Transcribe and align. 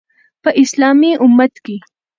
په 0.43 0.49
اسلامي 0.63 1.11
امت 1.23 1.53
کې 1.65 1.77